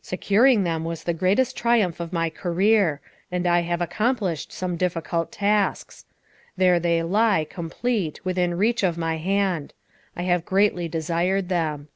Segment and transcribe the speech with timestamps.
[0.00, 3.00] Securing them was the greatest triumph of my career,
[3.32, 6.04] and I have accomplished some difficult tasks.
[6.56, 9.74] There they lie, complete, within reach of my hand.
[10.16, 11.88] I have greatly desired them.